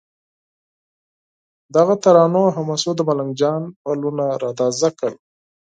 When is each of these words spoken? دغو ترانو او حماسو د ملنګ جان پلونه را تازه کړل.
دغو 1.75 1.95
ترانو 2.03 2.41
او 2.47 2.53
حماسو 2.55 2.89
د 2.95 3.01
ملنګ 3.09 3.31
جان 3.39 3.61
پلونه 3.83 4.25
را 4.41 4.51
تازه 4.59 4.89
کړل. 4.97 5.15